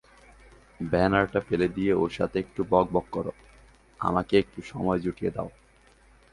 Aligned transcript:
ব্যানারটা 0.91 1.39
ফেলে 1.39 1.67
দিয়ে 1.67 1.91
ওর 1.93 2.09
সাথে 2.09 2.37
একটু 2.39 2.61
বকবক 2.69 3.05
করো, 3.11 3.31
আমাকে 3.99 4.33
একটু 4.37 4.59
সময় 4.61 4.99
জুটিয়ে 4.99 5.31
দাও। 5.31 5.49